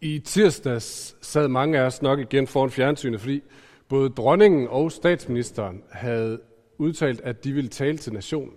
[0.00, 3.42] I tirsdags sad mange af os nok igen foran fjernsynet, fordi
[3.88, 6.40] både dronningen og statsministeren havde
[6.78, 8.54] udtalt, at de ville tale til nationen.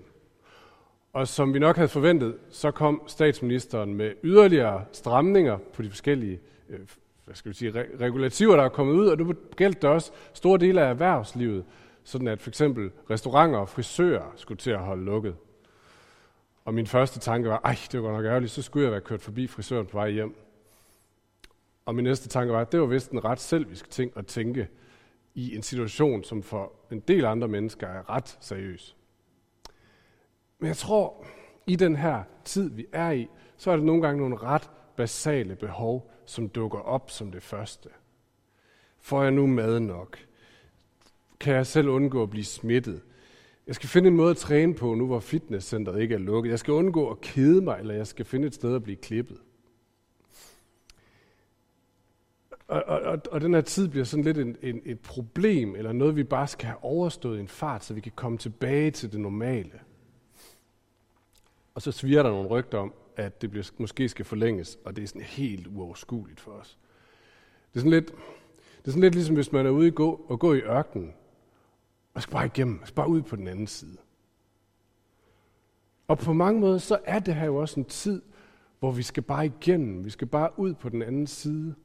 [1.13, 6.39] Og som vi nok havde forventet, så kom statsministeren med yderligere stramninger på de forskellige
[6.69, 6.79] øh,
[7.25, 10.59] hvad skal vi sige, regulativer, der er kommet ud, og det gældte det også store
[10.59, 11.65] dele af erhvervslivet,
[12.03, 15.35] sådan at for eksempel restauranter og frisører skulle til at holde lukket.
[16.65, 19.01] Og min første tanke var, ej, det var godt nok ærgerligt, så skulle jeg være
[19.01, 20.35] kørt forbi frisøren på vej hjem.
[21.85, 24.67] Og min næste tanke var, at det var vist en ret selvisk ting at tænke
[25.35, 28.95] i en situation, som for en del andre mennesker er ret seriøs.
[30.59, 31.25] Men jeg tror,
[31.67, 33.27] i den her tid, vi er i,
[33.57, 37.89] så er der nogle gange nogle ret basale behov, som dukker op som det første.
[38.99, 40.17] Får jeg nu mad nok?
[41.39, 43.01] Kan jeg selv undgå at blive smittet?
[43.67, 46.51] Jeg skal finde en måde at træne på, nu hvor fitnesscenteret ikke er lukket.
[46.51, 49.37] Jeg skal undgå at kede mig, eller jeg skal finde et sted at blive klippet.
[52.67, 55.91] Og, og, og, og den her tid bliver sådan lidt en, en, et problem, eller
[55.91, 59.11] noget, vi bare skal have overstået i en fart, så vi kan komme tilbage til
[59.11, 59.79] det normale.
[61.73, 65.03] Og så sviger der nogle rygter om, at det bliver, måske skal forlænges, og det
[65.03, 66.77] er sådan helt uoverskueligt for os.
[67.73, 68.07] Det er sådan lidt,
[68.81, 71.13] det er sådan lidt ligesom, hvis man er ude og gå, og gå i ørkenen,
[72.13, 73.97] og skal bare igennem, skal bare ud på den anden side.
[76.07, 78.21] Og på mange måder, så er det her jo også en tid,
[78.79, 81.75] hvor vi skal bare igennem, vi skal bare ud på den anden side.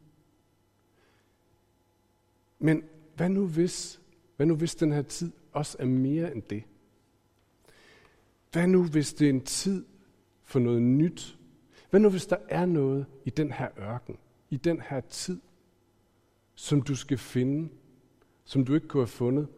[2.59, 2.83] Men
[3.17, 4.01] hvad nu hvis,
[4.37, 6.62] hvad nu hvis den her tid også er mere end det?
[8.53, 9.84] Hvad nu hvis det er en tid
[10.45, 11.39] for noget nyt?
[11.91, 14.19] Hvad nu hvis der er noget i den her ørken,
[14.51, 15.41] i den her tid,
[16.55, 17.69] som du skal finde,
[18.45, 19.49] som du ikke kunne have fundet,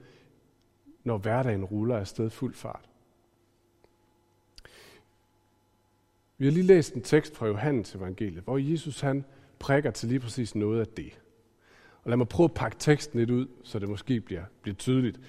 [1.04, 2.88] når hverdagen ruller afsted fuld fart?
[6.38, 9.24] Vi har lige læst en tekst fra Johannes evangeliet, hvor Jesus han
[9.58, 11.20] prikker til lige præcis noget af det.
[12.04, 15.20] Og lad mig prøve at pakke teksten lidt ud, så det måske bliver, bliver tydeligt.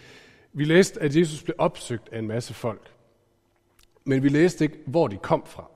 [0.53, 2.93] Vi læste, at Jesus blev opsøgt af en masse folk.
[4.05, 5.69] Men vi læste ikke, hvor de kom fra.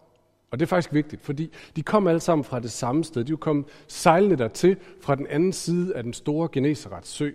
[0.51, 3.23] Og det er faktisk vigtigt, fordi de kom alle sammen fra det samme sted.
[3.23, 7.31] De kom sejlende dertil fra den anden side af den store Geneserets sø.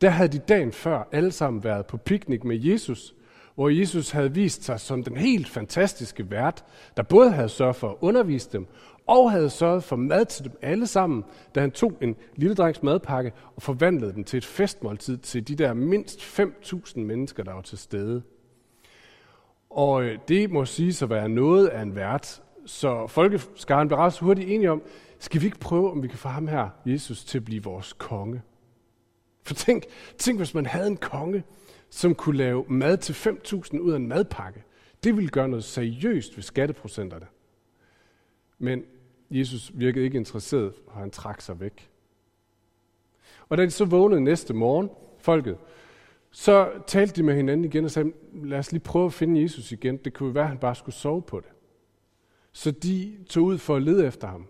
[0.00, 3.14] Der havde de dagen før alle sammen været på piknik med Jesus,
[3.54, 6.64] hvor Jesus havde vist sig som den helt fantastiske vært,
[6.96, 8.66] der både havde sørget for at undervise dem,
[9.06, 11.24] og havde sørget for mad til dem alle sammen,
[11.54, 15.54] da han tog en lille drengs madpakke og forvandlede den til et festmåltid til de
[15.54, 18.22] der mindst 5.000 mennesker, der var til stede.
[19.70, 22.42] Og øh, det må sige at være noget af en vært.
[22.66, 24.82] Så folkeskaren blev ret hurtigt enige om,
[25.18, 27.92] skal vi ikke prøve, om vi kan få ham her, Jesus, til at blive vores
[27.92, 28.42] konge?
[29.46, 29.84] For tænk,
[30.18, 31.44] tænk hvis man havde en konge,
[31.90, 34.64] som kunne lave mad til 5.000 ud af en madpakke.
[35.04, 37.26] Det ville gøre noget seriøst ved skatteprocenterne.
[38.58, 38.84] Men
[39.30, 41.90] Jesus virkede ikke interesseret, og han trak sig væk.
[43.48, 45.56] Og da de så vågnede næste morgen, folket,
[46.30, 49.72] så talte de med hinanden igen og sagde, lad os lige prøve at finde Jesus
[49.72, 49.96] igen.
[49.96, 51.50] Det kunne være, at han bare skulle sove på det.
[52.52, 54.46] Så de tog ud for at lede efter ham.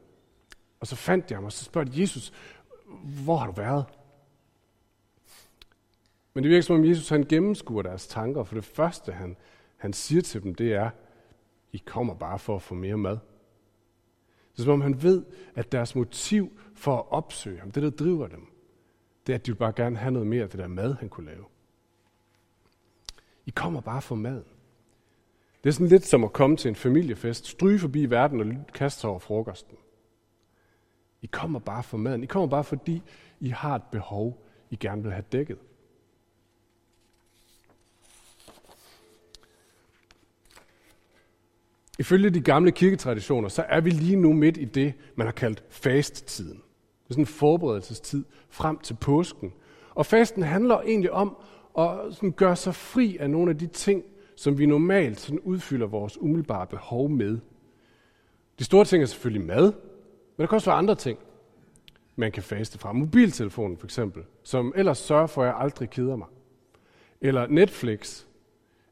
[0.81, 2.33] Og så fandt de ham, og så spurgte Jesus,
[3.25, 3.85] hvor har du været?
[6.37, 9.37] Men det virker som om Jesus han gennemskuer deres tanker, for det første han,
[9.77, 10.91] han siger til dem, det er,
[11.73, 13.19] I kommer bare for at få mere mad.
[14.53, 17.91] Det er som om han ved, at deres motiv for at opsøge ham, det der
[17.91, 18.47] driver dem,
[19.27, 21.09] det er, at de vil bare gerne have noget mere af det der mad, han
[21.09, 21.45] kunne lave.
[23.47, 24.43] I kommer bare for mad.
[25.65, 29.01] Det er sådan lidt som at komme til en familiefest, stryge forbi verden og kaste
[29.01, 29.77] sig over frokosten.
[31.23, 32.23] I kommer bare for maden.
[32.23, 33.03] I kommer bare fordi,
[33.41, 35.59] I har et behov, I gerne vil have dækket.
[41.99, 45.65] Ifølge de gamle kirketraditioner, så er vi lige nu midt i det, man har kaldt
[45.71, 46.63] fasttiden.
[47.07, 49.53] Det er sådan en forberedelsestid frem til påsken.
[49.95, 51.37] Og fasten handler egentlig om
[51.79, 54.05] at sådan gøre sig fri af nogle af de ting,
[54.37, 57.39] som vi normalt sådan udfylder vores umiddelbare behov med.
[58.59, 61.19] De store ting er selvfølgelig mad, men der kan også være andre ting,
[62.17, 62.93] man kan faste fra.
[62.93, 66.29] Mobiltelefonen for eksempel, som ellers sørger for, at jeg aldrig keder mig.
[67.21, 68.25] Eller Netflix,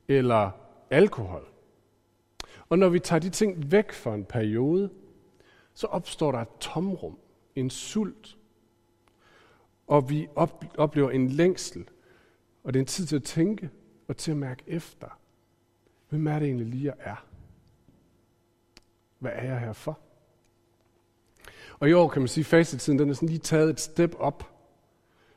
[0.09, 0.51] eller
[0.91, 1.54] alkohol.
[2.69, 4.91] Og når vi tager de ting væk for en periode,
[5.75, 7.19] så opstår der et tomrum,
[7.57, 8.37] en sult,
[9.87, 10.29] og vi
[10.77, 11.89] oplever en længsel.
[12.65, 13.71] Og det er en tid til at tænke
[14.09, 15.19] og til at mærke efter.
[16.09, 17.27] Hvem er det egentlig lige, jeg er?
[19.19, 19.99] Hvad er jeg her for?
[21.79, 24.15] Og i år kan man sige, at fastetiden den er sådan lige taget et step
[24.19, 24.51] op.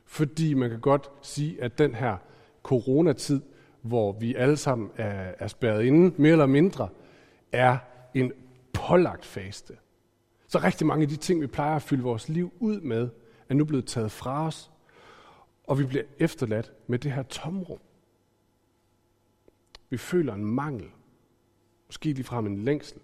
[0.04, 2.16] Fordi man kan godt sige, at den her
[2.62, 3.40] coronatid,
[3.82, 6.88] hvor vi alle sammen er, er spærret inde, mere eller mindre,
[7.52, 7.78] er
[8.14, 8.32] en
[8.72, 9.76] pålagt faste.
[10.46, 13.08] Så rigtig mange af de ting, vi plejer at fylde vores liv ud med,
[13.48, 14.70] er nu blevet taget fra os,
[15.64, 17.78] og vi bliver efterladt med det her tomrum.
[19.90, 20.90] Vi føler en mangel.
[21.86, 23.00] Måske ligefrem en længsel.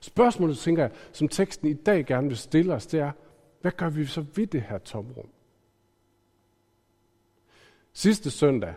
[0.00, 3.12] Spørgsmålet, tænker jeg, som teksten i dag gerne vil stille os, det er,
[3.60, 5.28] hvad gør vi så ved det her tomrum?
[7.92, 8.74] Sidste søndag,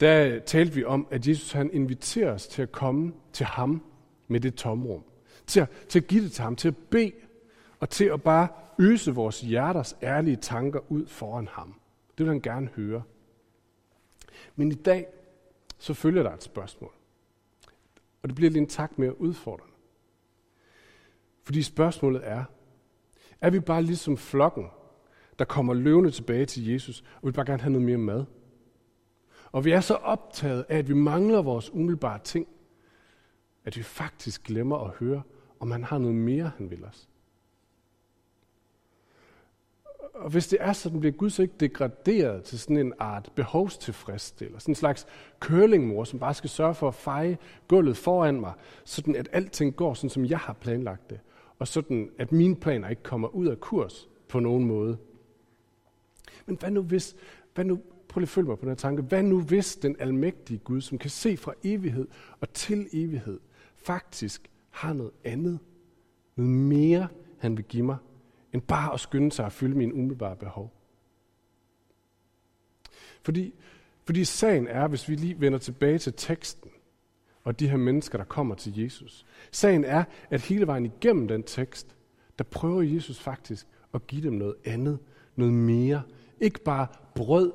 [0.00, 3.82] der talte vi om, at Jesus han inviterer os til at komme til ham
[4.28, 5.04] med det tomrum.
[5.46, 7.12] Til at, til at give det til ham, til at bede,
[7.80, 11.80] og til at bare øse vores hjerters ærlige tanker ud foran ham.
[12.18, 13.02] Det vil han gerne høre.
[14.56, 15.06] Men i dag,
[15.78, 16.92] så følger der et spørgsmål.
[18.22, 19.74] Og det bliver lidt en tak mere udfordrende.
[21.42, 22.44] Fordi spørgsmålet er,
[23.40, 24.66] er vi bare ligesom flokken,
[25.38, 28.24] der kommer løvende tilbage til Jesus, og vil bare gerne have noget mere mad?
[29.52, 32.48] Og vi er så optaget af, at vi mangler vores umiddelbare ting,
[33.66, 35.22] at vi faktisk glemmer at høre,
[35.60, 37.08] om han har noget mere, han vil os.
[40.14, 44.58] Og hvis det er sådan, bliver Gud så ikke degraderet til sådan en art behovstilfredsstiller,
[44.58, 45.06] sådan en slags
[45.40, 48.52] curlingmor, som bare skal sørge for at feje gulvet foran mig,
[48.84, 51.20] sådan at alting går sådan, som jeg har planlagt det,
[51.58, 54.98] og sådan at mine planer ikke kommer ud af kurs på nogen måde.
[56.46, 57.16] Men hvad nu hvis,
[57.54, 59.96] hvad nu, prøv lige at følge mig på den her tanke, hvad nu hvis den
[59.98, 62.08] almægtige Gud, som kan se fra evighed
[62.40, 63.40] og til evighed,
[63.86, 65.58] faktisk har noget andet,
[66.36, 67.96] noget mere, han vil give mig,
[68.52, 70.72] end bare at skynde sig at fylde mine umiddelbare behov.
[73.22, 73.54] Fordi,
[74.04, 76.70] fordi sagen er, hvis vi lige vender tilbage til teksten,
[77.44, 79.26] og de her mennesker, der kommer til Jesus.
[79.50, 81.96] Sagen er, at hele vejen igennem den tekst,
[82.38, 84.98] der prøver Jesus faktisk at give dem noget andet,
[85.36, 86.02] noget mere.
[86.40, 87.52] Ikke bare brød,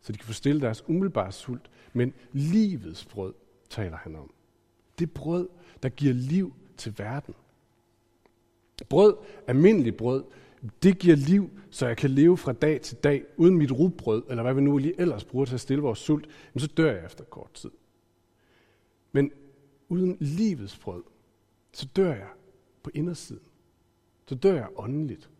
[0.00, 3.34] så de kan forstille deres umiddelbare sult, men livets brød
[3.70, 4.32] taler han om.
[4.98, 5.48] Det brød,
[5.82, 7.34] der giver liv til verden.
[8.88, 9.16] Brød,
[9.46, 10.24] almindelig brød,
[10.82, 14.42] det giver liv, så jeg kan leve fra dag til dag, uden mit rugbrød, eller
[14.42, 17.24] hvad vi nu lige ellers bruger til at stille vores sult, så dør jeg efter
[17.24, 17.70] kort tid.
[19.12, 19.30] Men
[19.88, 21.02] uden livets brød,
[21.72, 22.28] så dør jeg
[22.82, 23.42] på indersiden.
[24.26, 25.30] Så dør jeg åndeligt.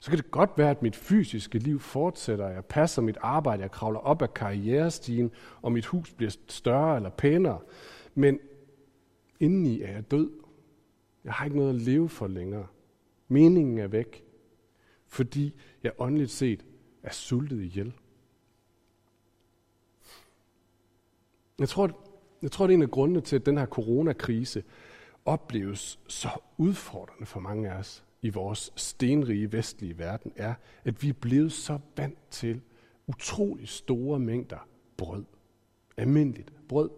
[0.00, 2.48] Så kan det godt være, at mit fysiske liv fortsætter.
[2.48, 5.30] Jeg passer mit arbejde, jeg kravler op ad karrierestigen,
[5.62, 7.60] og mit hus bliver større eller pænere.
[8.14, 8.40] Men
[9.40, 10.30] indeni er jeg død.
[11.24, 12.66] Jeg har ikke noget at leve for længere.
[13.28, 14.24] Meningen er væk,
[15.06, 16.66] fordi jeg åndeligt set
[17.02, 17.94] er sultet ihjel.
[21.58, 21.90] Jeg tror,
[22.42, 24.64] jeg tror, det er en af grundene til, at den her coronakrise
[25.24, 31.08] opleves så udfordrende for mange af os i vores stenrige vestlige verden, er, at vi
[31.08, 32.60] er blevet så vant til
[33.06, 35.24] utrolig store mængder brød.
[35.96, 36.90] Almindeligt brød.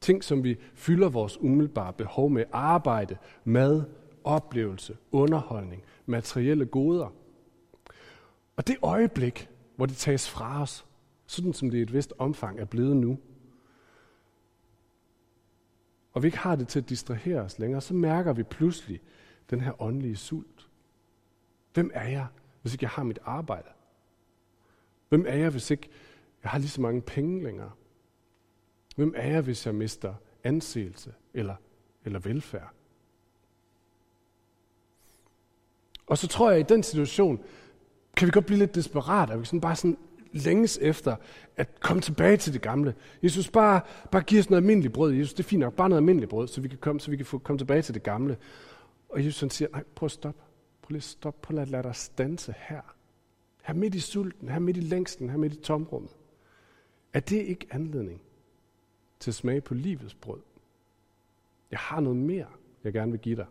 [0.00, 2.44] Ting, som vi fylder vores umiddelbare behov med.
[2.52, 3.84] Arbejde, mad,
[4.24, 7.12] oplevelse, underholdning, materielle goder.
[8.56, 10.86] Og det øjeblik, hvor det tages fra os,
[11.26, 13.18] sådan som det i et vist omfang er blevet nu,
[16.12, 19.00] og vi ikke har det til at distrahere os længere, så mærker vi pludselig
[19.50, 20.68] den her åndelige sult.
[21.74, 22.26] Hvem er jeg,
[22.62, 23.68] hvis ikke jeg har mit arbejde?
[25.08, 25.88] Hvem er jeg, hvis ikke
[26.42, 27.70] jeg har lige så mange penge længere?
[28.98, 30.14] Hvem er jeg, hvis jeg mister
[30.44, 31.54] anseelse eller,
[32.04, 32.70] eller velfærd?
[36.06, 37.44] Og så tror jeg, at i den situation,
[38.16, 39.98] kan vi godt blive lidt desperate, og vi sådan bare sådan
[40.32, 41.16] længes efter
[41.56, 42.94] at komme tilbage til det gamle.
[43.22, 45.12] Jesus, bare, bare giv os noget almindeligt brød.
[45.12, 47.16] Jesus, det er fint nok, bare noget almindeligt brød, så vi kan komme, så vi
[47.16, 48.36] kan få, komme tilbage til det gamle.
[49.08, 50.42] Og Jesus han siger, nej, prøv at stoppe.
[50.82, 51.40] Prøv lige at stoppe.
[51.42, 52.94] Prøv at lade dig stanse her.
[53.62, 56.10] Her midt i sulten, her midt i længsten, her midt i tomrummet.
[57.12, 58.22] Er det ikke anledning
[59.20, 60.40] til at smage på livets brød?
[61.70, 62.46] Jeg har noget mere,
[62.84, 63.46] jeg gerne vil give dig.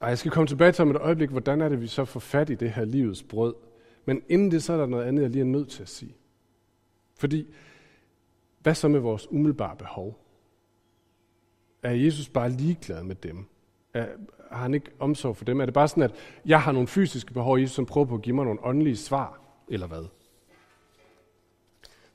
[0.00, 2.20] Og jeg skal komme tilbage til om et øjeblik, hvordan er det, vi så får
[2.20, 3.54] fat i det her livets brød.
[4.04, 6.14] Men inden det, så er der noget andet, jeg lige er nødt til at sige.
[7.14, 7.46] Fordi,
[8.62, 10.18] hvad så med vores umiddelbare behov?
[11.82, 13.44] Er Jesus bare ligeglad med dem?
[13.94, 14.08] Er,
[14.50, 15.60] har han ikke omsorg for dem?
[15.60, 18.14] Er det bare sådan, at jeg har nogle fysiske behov, og Jesus som prøver på
[18.14, 19.40] at give mig nogle åndelige svar?
[19.68, 20.04] Eller hvad?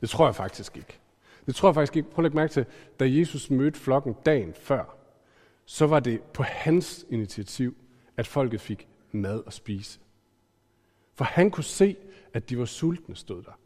[0.04, 1.00] Det tror jeg faktisk ikke.
[1.46, 2.10] Det tror jeg faktisk ikke.
[2.10, 2.66] Prøv at lægge mærke til,
[3.00, 4.98] da Jesus mødte flokken dagen før,
[5.66, 7.76] så var det på hans initiativ,
[8.18, 10.00] at folket fik mad at spise.
[11.16, 11.96] For han kunne se,
[12.34, 13.60] at de var sultne, stod der.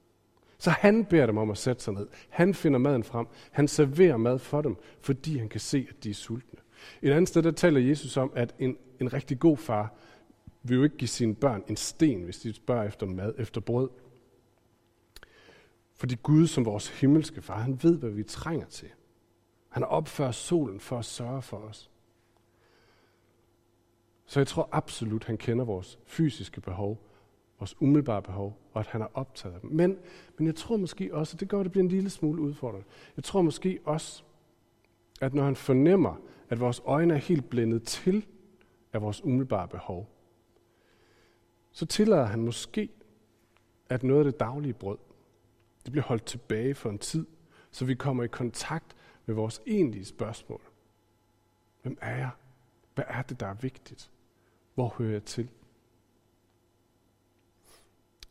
[0.57, 2.07] Så han beder dem om at sætte sig ned.
[2.29, 3.27] Han finder maden frem.
[3.51, 6.59] Han serverer mad for dem, fordi han kan se, at de er sultne.
[7.01, 9.93] Et andet sted, der taler Jesus om, at en, en rigtig god far
[10.63, 13.89] vil jo ikke give sine børn en sten, hvis de spørger efter mad, efter brød.
[15.97, 18.89] Fordi Gud som vores himmelske far, han ved, hvad vi trænger til.
[19.69, 21.91] Han opfører solen for at sørge for os.
[24.25, 27.01] Så jeg tror absolut, han kender vores fysiske behov,
[27.59, 29.69] vores umiddelbare behov, og at han er optaget af dem.
[29.69, 29.97] Men,
[30.37, 32.87] men jeg tror måske også, og det gør, at det bliver en lille smule udfordrende.
[33.15, 34.23] Jeg tror måske også,
[35.21, 36.15] at når han fornemmer,
[36.49, 38.25] at vores øjne er helt blændet til
[38.93, 40.09] af vores umiddelbare behov,
[41.71, 42.89] så tillader han måske,
[43.89, 44.97] at noget af det daglige brød,
[45.87, 47.25] det bliver holdt tilbage for en tid,
[47.71, 50.61] så vi kommer i kontakt med vores egentlige spørgsmål.
[51.81, 52.29] Hvem er jeg?
[52.95, 54.11] Hvad er det, der er vigtigt?
[54.75, 55.49] Hvor hører jeg til?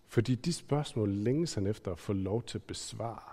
[0.06, 3.32] Fordi de spørgsmål længes han efter at få lov til at besvare.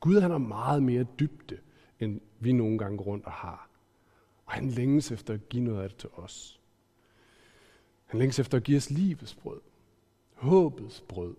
[0.00, 1.58] Gud han har meget mere dybde,
[2.00, 3.68] end vi nogle gange rundt og har.
[4.46, 6.60] Og han længes efter at give noget af det til os.
[8.04, 9.60] Han længes efter at give os livets brød,
[10.34, 11.36] håbets brød,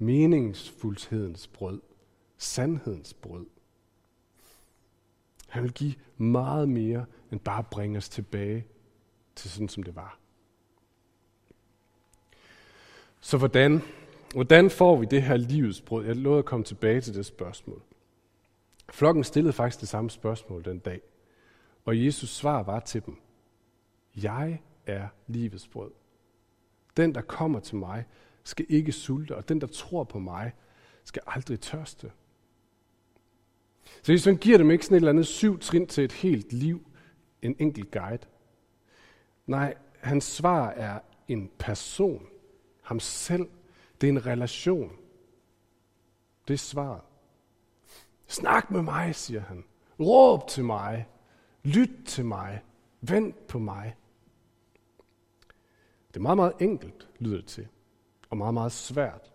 [0.00, 1.80] meningsfuldhedens brød,
[2.38, 3.46] sandhedens brød.
[5.48, 8.66] Han vil give meget mere end bare bringe os tilbage
[9.34, 10.18] til sådan, som det var.
[13.20, 13.80] Så hvordan,
[14.34, 16.06] hvordan får vi det her livets brød?
[16.06, 17.82] Jeg lovede at komme tilbage til det spørgsmål.
[18.92, 21.00] Flokken stillede faktisk det samme spørgsmål den dag.
[21.84, 23.16] Og Jesus svar var til dem,
[24.16, 25.90] jeg er livets brød.
[26.96, 28.04] Den, der kommer til mig,
[28.44, 30.52] skal ikke sulte, og den, der tror på mig,
[31.04, 32.12] skal aldrig tørste.
[34.02, 36.90] Så Jesus giver dem ikke sådan et eller andet syv trin til et helt liv,
[37.42, 38.26] en enkelt guide.
[39.46, 42.26] Nej, hans svar er en person,
[42.82, 43.48] ham selv.
[44.00, 44.92] Det er en relation.
[46.48, 47.00] Det er svaret.
[48.26, 49.64] Snak med mig, siger han.
[50.00, 51.06] Råb til mig.
[51.62, 52.62] Lyt til mig.
[53.00, 53.96] Vent på mig.
[56.08, 57.68] Det er meget, meget enkelt, lyder det til.
[58.30, 59.32] Og meget, meget svært.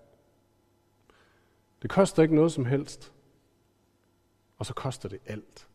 [1.82, 3.14] Det koster ikke noget som helst.
[4.58, 5.68] Og så koster det alt.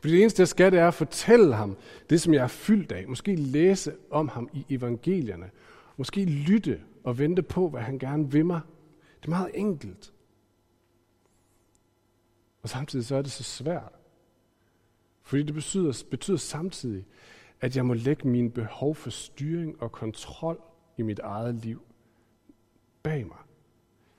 [0.00, 1.76] Fordi det eneste, jeg skal, det er at fortælle ham
[2.10, 3.08] det, som jeg er fyldt af.
[3.08, 5.50] Måske læse om ham i evangelierne.
[5.96, 8.60] Måske lytte og vente på, hvad han gerne vil mig.
[9.20, 10.12] Det er meget enkelt.
[12.62, 13.92] Og samtidig så er det så svært.
[15.22, 17.04] Fordi det betyder, betyder samtidig,
[17.60, 20.60] at jeg må lægge mine behov for styring og kontrol
[20.96, 21.82] i mit eget liv
[23.02, 23.38] bag mig.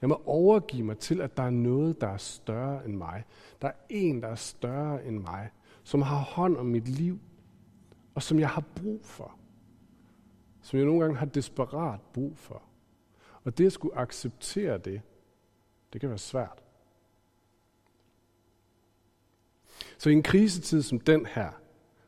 [0.02, 3.26] Jeg må overgive mig til, at der er noget, der er større end mig.
[3.62, 5.50] Der er en, der er større end mig,
[5.84, 7.20] som har hånd om mit liv,
[8.16, 9.36] og som jeg har brug for.
[10.62, 12.62] Som jeg nogle gange har desperat brug for.
[13.44, 15.02] Og det at skulle acceptere det,
[15.94, 16.64] det kan være svært.
[19.98, 21.52] Så i en krisetid som den her,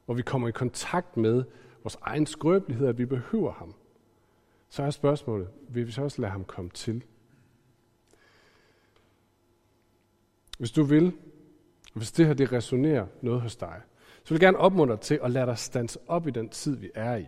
[0.10, 1.44] hvor vi kommer i kontakt med
[1.84, 3.74] vores egen skrøbelighed, at vi behøver ham,
[4.70, 7.04] så er spørgsmålet, vil vi så også lade ham komme til?
[10.58, 11.13] Hvis du vil,
[11.94, 13.82] hvis det her det resonerer noget hos dig,
[14.24, 16.75] så vil jeg gerne opmuntre dig til at lade dig stands op i den tid,
[16.75, 17.25] vi er i.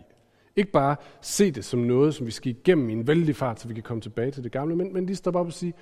[0.56, 3.68] Ikke bare se det som noget, som vi skal igennem i en vældig fart, så
[3.68, 5.74] vi kan komme tilbage til det gamle, men, men lige stoppe op og sige,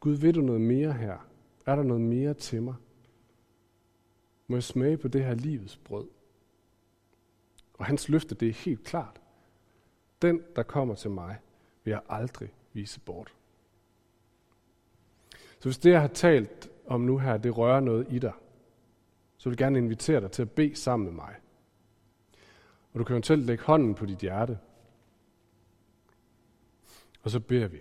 [0.00, 1.28] Gud, ved du noget mere her?
[1.66, 2.74] Er der noget mere til mig?
[4.46, 6.06] Må jeg smage på det her livets brød?
[7.78, 9.20] Og hans løfte, det er helt klart.
[10.22, 11.38] Den, der kommer til mig,
[11.84, 13.34] vil jeg aldrig vise bort.
[15.58, 18.32] Så hvis det, jeg har talt om nu her, det rører noget i dig,
[19.36, 21.34] så vil jeg gerne invitere dig til at bede sammen med mig.
[22.92, 24.58] Og du kan eventuelt lægge hånden på dit hjerte.
[27.22, 27.78] Og så beder vi.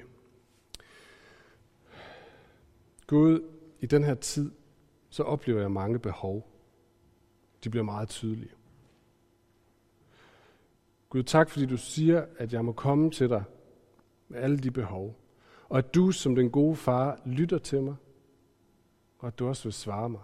[3.07, 4.51] Gud, i den her tid,
[5.09, 6.47] så oplever jeg mange behov.
[7.63, 8.56] De bliver meget tydelige.
[11.09, 13.43] Gud, tak fordi du siger, at jeg må komme til dig
[14.27, 15.15] med alle de behov.
[15.69, 17.95] Og at du som den gode far lytter til mig,
[19.19, 20.21] og at du også vil svare mig.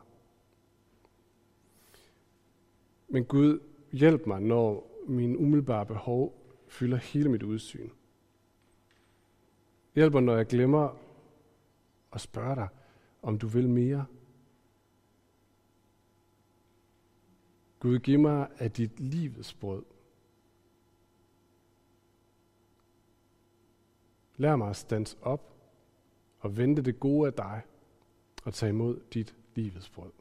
[3.08, 3.60] Men Gud,
[3.92, 7.90] hjælp mig, når min umiddelbare behov fylder hele mit udsyn.
[9.96, 10.98] Hjælp mig, når jeg glemmer
[12.14, 12.68] at spørge dig,
[13.22, 14.06] om du vil mere.
[17.80, 19.84] Gud, giv mig af dit livets brød.
[24.38, 25.54] Lær mig at stands op
[26.40, 27.62] og vente det gode af dig
[28.44, 30.12] og tage imod dit livets brød.